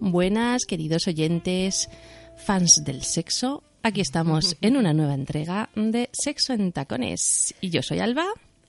[0.00, 1.88] Buenas, queridos oyentes,
[2.36, 3.62] fans del sexo.
[3.82, 7.54] Aquí estamos en una nueva entrega de Sexo en Tacones.
[7.60, 8.26] Y yo soy Alba.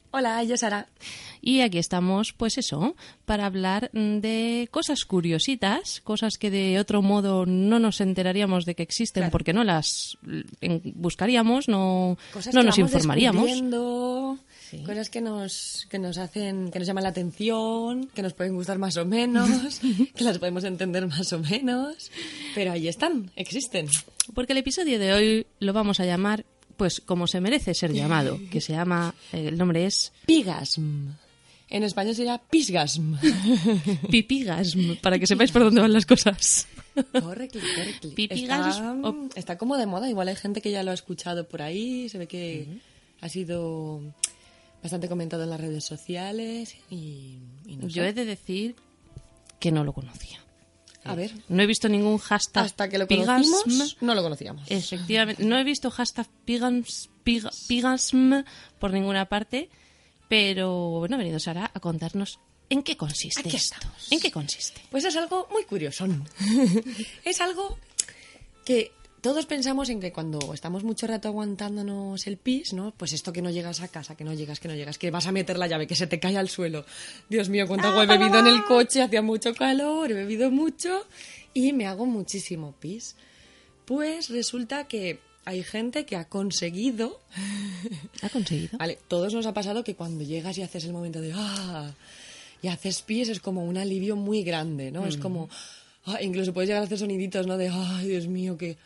[0.09, 0.87] Hola, yo Sara.
[1.41, 7.45] Y aquí estamos, pues eso, para hablar de cosas curiositas, cosas que de otro modo
[7.45, 9.31] no nos enteraríamos de que existen Claro.
[9.31, 10.17] porque no las
[10.61, 13.49] en- buscaríamos, no, Cosas no que nos vamos informaríamos.
[14.73, 14.83] Sí.
[14.83, 18.79] Cosas que nos, que nos hacen, que nos llaman la atención, que nos pueden gustar
[18.79, 19.79] más o menos,
[20.15, 22.11] que las podemos entender más o menos.
[22.55, 23.87] Pero ahí están, existen.
[24.33, 28.39] Porque el episodio de hoy lo vamos a llamar, pues como se merece ser llamado,
[28.51, 31.09] que se llama, eh, el nombre es Pigasm.
[31.69, 33.15] En español sería pisgasm.
[34.11, 36.67] Pipigasm, para que sepáis por dónde van las cosas.
[37.11, 37.61] Correctly.
[38.15, 41.61] Pipigasm Está, está como de moda, igual hay gente que ya lo ha escuchado por
[41.63, 42.67] ahí, se ve que
[43.21, 44.01] ha sido
[44.83, 48.09] bastante comentado en las redes sociales y, y no Yo sé.
[48.09, 48.75] he de decir
[49.59, 50.39] que no lo conocía.
[51.05, 53.43] A ver, No he visto ningún hashtag hasta que lo pigasm.
[53.43, 54.69] conocimos, no lo conocíamos.
[54.71, 56.81] Efectivamente, no he visto hashtag pigasm,
[57.25, 58.43] pig- pigasm
[58.79, 59.69] por ninguna parte,
[60.29, 62.39] pero bueno, ha venido Sara a contarnos
[62.69, 63.75] en qué consiste Aquí esto.
[63.75, 64.11] estamos.
[64.11, 64.81] ¿En qué consiste?
[64.91, 66.05] Pues es algo muy curioso.
[67.25, 67.77] es algo
[68.65, 68.91] que
[69.23, 72.93] todos pensamos en que cuando estamos mucho rato aguantándonos el pis, ¿no?
[72.97, 75.27] Pues esto que no llegas a casa, que no llegas, que no llegas, que vas
[75.27, 76.85] a meter la llave, que se te cae al suelo.
[77.29, 81.07] Dios mío, cuánta agua he bebido en el coche, hacía mucho calor, he bebido mucho
[81.53, 83.15] y me hago muchísimo pis.
[83.85, 87.21] Pues resulta que hay gente que ha conseguido
[88.21, 88.77] ¿Ha conseguido?
[88.77, 91.93] Vale, todos nos ha pasado que cuando llegas y haces el momento de ¡ah!
[92.61, 95.07] y haces pis es como un alivio muy grande, ¿no?
[95.07, 95.49] Es como
[96.05, 97.57] ah, incluso puedes llegar a hacer soniditos, ¿no?
[97.57, 98.77] De ¡ay, Dios mío, qué,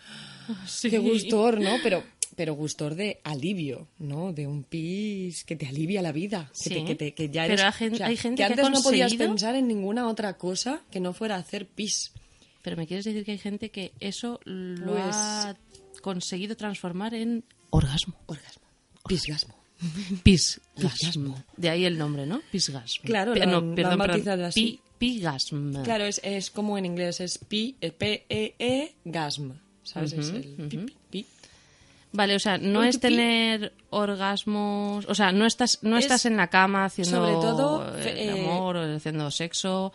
[0.82, 1.78] qué gustor, ¿no?
[1.84, 2.04] Pero
[2.36, 4.32] pero gustor de alivio, ¿no?
[4.32, 7.54] De un pis que te alivia la vida, que, te, que, te- que ya Pero
[7.54, 9.68] eres, hay gen- o sea, hay gente que que ha antes no podías pensar en
[9.68, 12.12] ninguna otra cosa que no fuera hacer pis.
[12.62, 15.56] Pero me quieres decir que hay gente que eso lo Pues- ha
[16.04, 18.14] conseguido transformar en orgasmo.
[18.28, 18.62] Orgasmo.
[19.08, 19.56] Pisgasmo.
[20.24, 21.44] Pisgasmo.
[21.56, 22.42] De ahí el nombre, ¿no?
[22.52, 23.04] Pisgasmo.
[23.04, 24.44] Claro, lo no, perdón, perdón.
[24.44, 24.62] así.
[24.62, 25.84] Pi- pigasm.
[25.84, 29.52] Claro, es, es como en inglés, es pi, eh, P-E-E, gasm.
[29.84, 30.14] ¿Sabes?
[30.14, 31.26] Es el pi, pi, pi.
[32.12, 36.36] Vale, o sea, no es tener orgasmos, o sea, no estás no Es, estás en
[36.38, 39.94] la cama haciendo sobre todo, el eh, amor o haciendo sexo.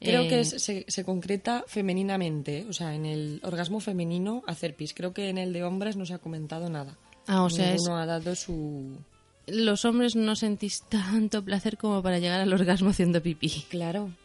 [0.00, 4.74] Creo eh, que es- se, se concreta femeninamente, o sea, en el orgasmo femenino hacer
[4.76, 4.94] pis.
[4.94, 6.96] Creo que en el de hombres no se ha comentado nada.
[7.26, 8.98] Ah, o sea, es- Ninguno ha dado su...
[9.46, 13.48] los hombres no sentís tanto placer como para llegar al orgasmo haciendo pipí.
[13.68, 14.10] Claro.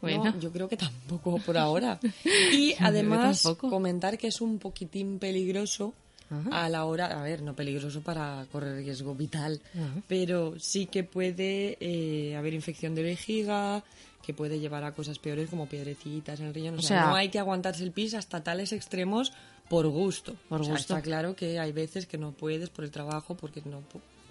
[0.00, 0.24] Bueno.
[0.24, 2.00] No, yo creo que tampoco por ahora.
[2.52, 5.92] Y además comentar que es un poquitín peligroso
[6.30, 6.64] Ajá.
[6.64, 10.00] a la hora, a ver, no peligroso para correr riesgo vital, Ajá.
[10.08, 13.84] pero sí que puede eh, haber infección de vejiga,
[14.24, 16.76] que puede llevar a cosas peores como piedrecitas en el riñón.
[16.76, 19.34] O, O sea, sea- no hay que aguantarse el pis hasta tales extremos
[19.68, 20.34] por gusto.
[20.48, 20.94] Por O sea, gusto.
[20.94, 23.82] Está claro que hay veces que no puedes por el trabajo, porque no...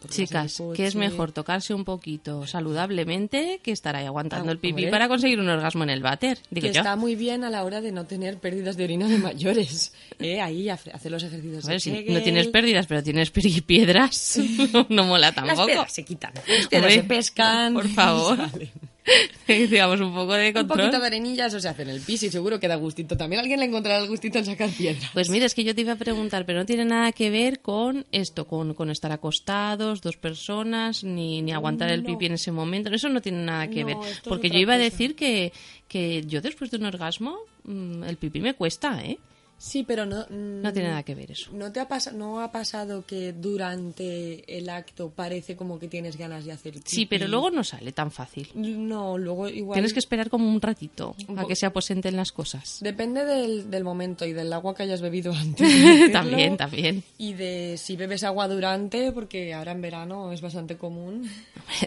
[0.10, 4.74] Chicas, que es mejor tocarse un poquito saludablemente que estar ahí aguantando Ah, el pipí
[4.84, 4.92] hombre.
[4.92, 6.80] para conseguir un orgasmo en el váter, digo que yo.
[6.82, 9.94] está muy bien a la hora de no tener pérdidas de orina de mayores.
[10.20, 10.40] ¿eh?
[10.40, 13.62] Ahí hace, hace los ejercicios A ver, de si no tienes pérdidas, pero tienes pi-
[13.66, 14.40] piedras,
[14.74, 15.66] no, no mola Las tampoco.
[15.66, 16.32] piedras se quitan.
[16.36, 17.74] Las Hombre, se pescan.
[17.74, 18.38] Por favor.
[18.52, 18.70] salen.
[19.48, 20.80] Digamos, un poco de Un control.
[20.80, 23.16] poquito de arenilla, eso se hace en el pis y seguro que da gustito.
[23.16, 25.10] También alguien le encontrará el gustito en sacar piedras.
[25.14, 27.62] Pues mira, es que yo te iba a preguntar, pero no tiene nada que ver
[27.62, 32.52] con esto, con, con estar acostados, dos personas, ni, ni aguantar el pipí en ese
[32.52, 32.90] momento.
[32.94, 33.98] Eso no tiene nada que No, ver.
[34.24, 35.54] Porque yo iba a decir que,
[35.88, 39.18] que yo después de un orgasmo, mm, el pipí me cuesta, ¿eh?
[39.58, 40.26] Sí, pero no...
[40.30, 41.50] No tiene nada que ver eso.
[41.52, 46.46] ¿No te ha, no ha pasado que durante el acto parece como que tienes ganas
[46.46, 47.32] de hacer Sí, pero pipí?
[47.32, 48.50] luego no sale tan fácil.
[48.56, 49.76] No, luego igual...
[49.76, 52.78] Tienes que esperar como un ratito a que se aposenten las cosas.
[52.82, 55.68] Depende del, del momento y del agua que hayas bebido antes.
[55.68, 56.10] de.
[56.10, 57.04] También, también.
[57.18, 61.30] Y de si bebes agua durante, porque ahora en verano es bastante común.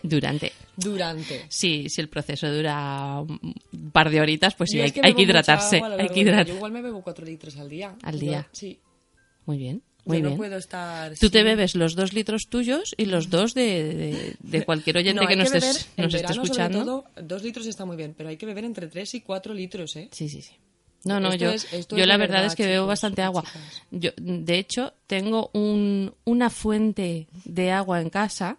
[0.03, 0.53] Durante.
[0.83, 1.45] Durante.
[1.49, 5.81] Sí, si el proceso dura un par de horitas, pues sí, hay, que hay hidratarse.
[5.99, 6.47] Hay que hidratar.
[6.47, 7.95] Yo igual me bebo cuatro litros al día.
[8.03, 8.49] Al Yo- día.
[8.53, 8.79] sí.
[9.47, 10.37] Muy bien, Yo muy no bien.
[10.39, 11.13] puedo estar...
[11.19, 15.21] Tú te bebes los dos litros tuyos y los dos de, de- de cualquier oyente
[15.23, 16.79] No, que nos, que estés- beber, nos esté escuchando.
[16.85, 19.97] todo, dos litros está muy bien, pero hay que beber entre tres y cuatro litros,
[19.97, 20.09] ¿eh?
[20.13, 20.53] Sí, sí, sí.
[21.05, 23.43] No, no, Esto yo, es- yo la verdad, verdad, es que bebo bastante agua.
[23.43, 23.83] chicas.
[23.91, 28.59] Yo, de hecho, tengo un, una fuente de agua en casa,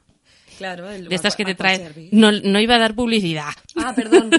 [0.61, 2.09] Claro, el de estas que te traen.
[2.11, 3.49] No, no iba a dar publicidad.
[3.75, 4.29] Ah, perdón.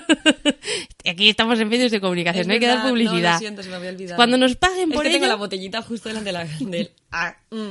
[1.05, 3.23] Aquí estamos en medios de comunicación, Es no hay que dar publicidad.
[3.23, 4.15] No, lo siento, se me había olvidado.
[4.15, 6.91] Cuando nos paguen es por que tengo la botellita justo delante de la, del...
[7.11, 7.71] Ah, mm,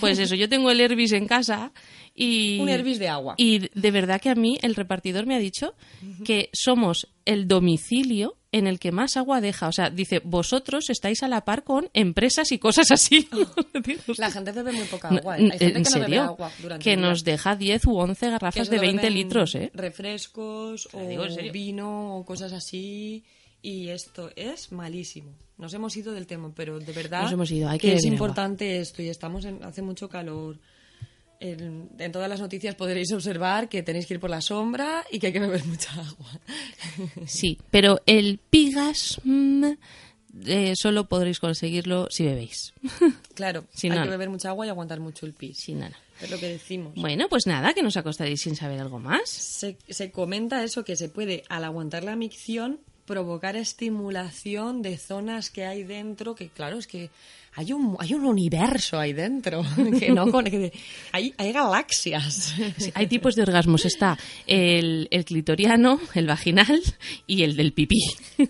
[0.00, 1.72] pues eso, yo tengo el Hervis en casa
[2.14, 2.60] y...
[2.60, 3.34] Un Hervis de agua.
[3.38, 5.74] Y de verdad que a mí el repartidor me ha dicho
[6.24, 9.68] que somos el domicilio en el que más agua deja.
[9.68, 13.28] O sea, dice, vosotros estáis a la par con empresas y cosas así.
[14.18, 15.34] La gente bebe muy poca agua.
[15.34, 16.22] Hay gente ¿En que no bebe serio?
[16.22, 19.70] agua durante que nos deja 10 u 11 Que garrafas de 20 beben litros, ¿eh?
[19.74, 21.52] Refrescos o digo serio.
[21.52, 23.24] vino o cosas así.
[23.62, 25.32] Y esto es malísimo.
[25.58, 28.06] Nos hemos ido del tema, pero de verdad Nos hemos ido, hay que es beber
[28.06, 28.14] agua.
[28.14, 30.58] importante esto y estamos en, hace mucho calor.
[31.40, 35.18] En, en todas las noticias podréis observar que tenéis que ir por la sombra y
[35.18, 36.40] que hay que beber mucha agua.
[37.26, 39.64] Sí, pero el pigasm
[40.44, 42.72] eh, solo podréis conseguirlo si bebéis.
[43.34, 45.58] Claro, Sí, hay que beber mucha agua y aguantar mucho el pis.
[45.58, 45.96] Sin nada.
[46.22, 46.94] Es lo que decimos.
[46.96, 49.28] Bueno, pues nada, que nos acostaréis sin saber algo más.
[49.28, 55.50] Se, se comenta eso, que se puede, al aguantar la micción, provocar estimulación de zonas
[55.50, 57.10] que hay dentro, que claro, es que
[57.56, 59.64] hay un, hay un universo ahí dentro,
[59.98, 60.72] que no con- que
[61.12, 62.54] hay, hay galaxias.
[62.76, 63.84] Sí, hay tipos de orgasmos.
[63.86, 66.80] Está el, el clitoriano, el vaginal
[67.26, 67.98] y el del pipí.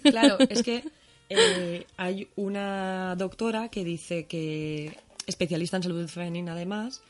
[0.02, 0.82] Claro, es que
[1.28, 7.02] eh, hay una doctora que dice que, especialista en salud femenina además,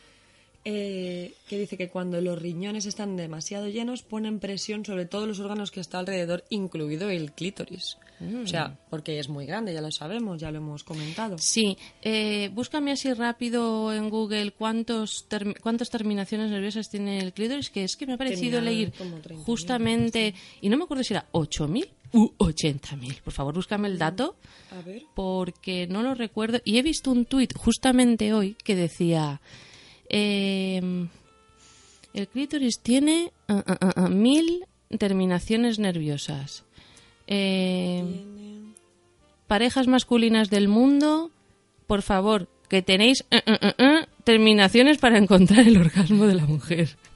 [0.68, 5.38] eh, que dice que cuando los riñones están demasiado llenos ponen presión sobre todos los
[5.38, 7.98] órganos que está alrededor, incluido el clítoris.
[8.42, 11.36] O sea, porque es muy grande, ya lo sabemos, ya lo hemos comentado.
[11.38, 17.70] Sí, eh, búscame así rápido en Google cuántos term- cuántas terminaciones nerviosas tiene el clítoris,
[17.70, 21.12] que es que me ha parecido leer como 30.000, justamente, y no me acuerdo si
[21.14, 23.20] era 8.000 u 80.000.
[23.22, 24.36] Por favor, búscame el dato.
[24.76, 25.02] A ver.
[25.14, 26.58] porque no lo recuerdo.
[26.64, 29.42] Y he visto un tuit justamente hoy que decía:
[30.08, 30.80] eh,
[32.14, 34.64] El clítoris tiene ah, ah, ah, mil
[34.98, 36.64] terminaciones nerviosas.
[37.26, 38.04] Eh,
[39.46, 41.30] parejas masculinas del mundo,
[41.86, 46.96] por favor, que tenéis ah, ah, ah, terminaciones para encontrar el orgasmo de la mujer.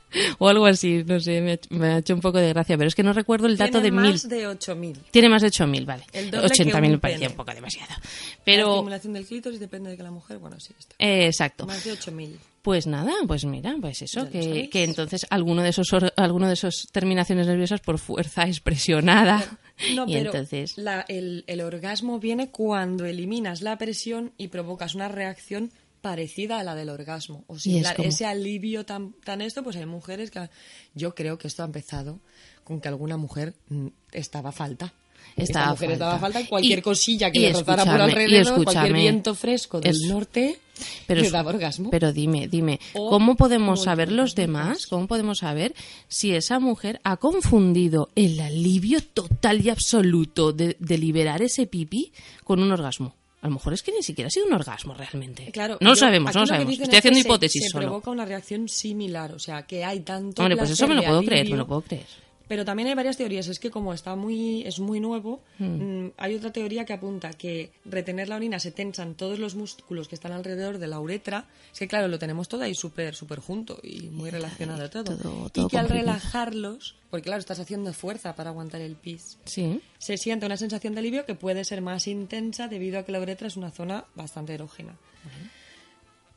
[0.41, 2.89] O algo así, no sé, me ha, me ha hecho un poco de gracia, pero
[2.89, 4.11] es que no recuerdo el dato Tiene de mil.
[4.11, 4.99] más de 8000.
[5.13, 6.05] Tiene más de 8.000, vale.
[6.13, 7.93] El doble que 80.000 un me parecía un poco demasiado.
[7.93, 8.01] La
[8.45, 10.97] Pero, estimulación del clítoris depende de que la mujer, bueno, sí, está.
[10.99, 11.65] eh, exacto.
[11.65, 12.41] Más de 8000.
[12.63, 16.53] Pues nada, pues mira, pues eso, que, que entonces alguno de esos or- alguno de
[16.55, 19.43] esos terminaciones nerviosas por fuerza es presionada.
[19.95, 24.95] No, y pero entonces, la- el, el orgasmo viene cuando eliminas la presión y provocas
[24.95, 25.71] una reacción
[26.03, 27.45] parecida a la del orgasmo.
[27.47, 27.97] O similar.
[27.97, 30.51] como- Ese alivio tan, tan esto, pues hay mujeres que...
[30.95, 32.21] Yo creo que esto ha empezado
[32.63, 34.93] con que alguna mujer mm, estaba falta.
[35.37, 36.47] Estaba Esta mujer a estaba a falta.
[36.49, 40.59] cualquier Y- cosilla que le rozara por alrededor, cualquier viento fresco del es- norte,
[41.07, 41.91] pero, le daba orgasmo.
[41.91, 44.87] pero dime, dime, O ¿cómo podemos saber los demás?
[44.87, 45.75] ¿Cómo podemos saber
[46.09, 52.13] si esa mujer ha confundido el alivio total y absoluto de, de liberar ese pipí
[52.45, 53.15] con un orgasmo?
[53.43, 55.51] A lo mejor es que ni siquiera ha sido un orgasmo realmente.
[55.51, 56.79] Claro, no lo sabemos, no lo sabemos.
[56.79, 57.87] Estoy haciendo se- hipótesis se solo.
[57.87, 61.23] provoca una reacción similar, o sea, que hay tanto Hombre, pues eso me lo puedo
[61.23, 62.05] creer, me lo puedo creer.
[62.51, 63.47] Pero también hay varias teorías.
[63.47, 66.07] Es que como está muy, es muy nuevo, Hmm.
[66.07, 70.09] mm, hay otra teoría que apunta que retener la orina se tensan todos los músculos
[70.09, 71.45] que están alrededor de la uretra.
[71.73, 75.17] Es que claro, lo tenemos todo ahí súper, súper junto y muy relacionado todo.
[75.17, 79.81] todo- y que al relajarlos, porque claro, estás haciendo fuerza para aguantar el pis, Sí.
[79.99, 83.21] se siente una sensación de alivio que puede ser más intensa debido a que la
[83.21, 84.97] uretra es una zona bastante erógena.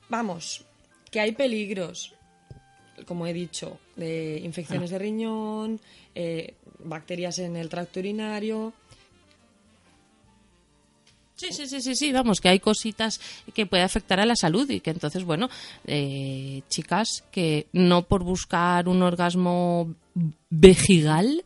[0.10, 0.64] Vamos,
[1.10, 2.14] que hay peligros,
[3.06, 5.80] como he dicho, de infecciones de riñón,
[6.16, 8.74] eh, bacterias en el tracto urinario.
[11.36, 13.20] Sí, sí, sí, sí, sí, vamos, que hay cositas
[13.54, 15.50] que puede afectar a la salud y que entonces, bueno,
[15.86, 19.94] eh, chicas, que no por buscar un orgasmo
[20.50, 21.44] vejigal,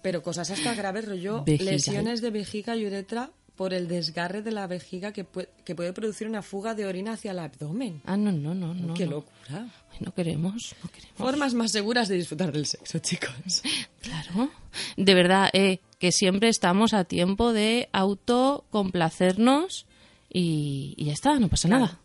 [0.00, 1.74] Pero cosas hasta graves, rollo, Vejigal.
[1.74, 3.30] lesiones de vejiga y uretra
[3.62, 7.12] por el desgarre de la vejiga que, puede, que puede producir una fuga de orina
[7.12, 8.02] hacia el abdomen.
[8.04, 8.94] Ah, no, no, no, no.
[8.94, 9.12] ¡Qué no.
[9.12, 9.68] locura!
[9.92, 11.16] Ay, no queremos, no queremos.
[11.16, 13.30] Formas más seguras de disfrutar del sexo, chicos.
[14.02, 14.50] Claro.
[14.96, 19.86] De verdad, eh, que siempre estamos a tiempo de autocomplacernos
[20.28, 21.84] y, y ya está, no pasa Claro.
[21.84, 22.00] nada.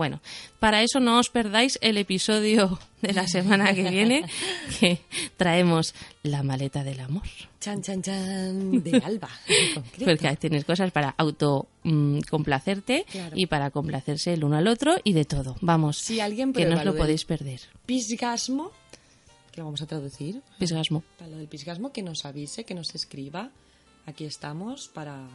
[0.00, 0.22] Bueno,
[0.60, 4.24] para eso no os perdáis el episodio de la semana que viene,
[4.80, 4.98] que
[5.36, 7.24] traemos la maleta del amor.
[7.60, 9.28] Chan, chan, chan, de Alba.
[9.46, 10.06] en.
[10.06, 13.36] Porque ahí tienes cosas para auto mm, complacerte Claro.
[13.36, 15.56] y para complacerse el uno al otro y de todo.
[15.60, 17.60] Vamos, Si alguien que no os lo podéis perder.
[17.84, 18.70] Pisgasmo,
[19.52, 21.04] que lo vamos a traducir, Pisgasmo.
[21.18, 23.50] para lo del pisgasmo, que nos avise, que nos escriba.
[24.06, 25.28] Aquí estamos para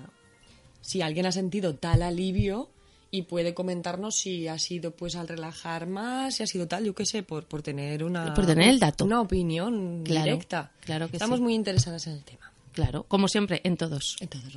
[0.81, 2.71] si alguien ha sentido tal alivio
[3.17, 6.93] y puede comentarnos si ha sido pues al relajar más, si ha sido tal, yo
[6.95, 9.05] qué sé, por, por tener una Por tener el dato.
[9.05, 10.71] una opinión Claro, directa.
[10.81, 11.43] claro que Estamos sí.
[11.43, 12.51] muy interesadas en el tema.
[12.73, 14.17] Claro, como siempre, en todos.
[14.19, 14.51] En todos.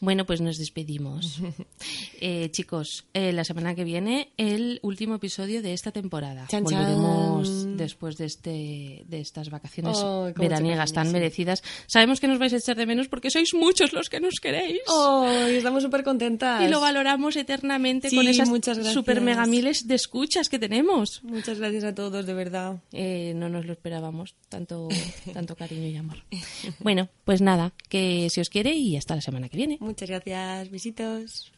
[0.00, 1.38] Bueno, pues nos despedimos.
[2.20, 6.46] Eh, chicos, eh, la semana que viene el último episodio de esta temporada.
[6.48, 7.67] Chan, Volveremos chan.
[7.88, 9.96] Después de este de estas vacaciones
[10.36, 11.62] veraniegas tan merecidas.
[11.86, 14.80] Sabemos que nos vais a echar de menos porque sois muchos los que nos queréis.
[14.88, 16.62] Oh, estamos súper contentas.
[16.62, 18.48] Y lo valoramos eternamente Sí, con esas
[18.92, 21.22] super mega miles de escuchas que tenemos.
[21.24, 22.76] Muchas gracias a todos, de verdad.
[22.92, 24.88] Eh, no nos lo esperábamos, tanto,
[25.32, 26.18] tanto cariño y amor.
[26.80, 29.78] Bueno, pues nada, que si os quiere y hasta la semana que viene.
[29.80, 30.70] Muchas gracias.
[30.70, 31.52] Besitos.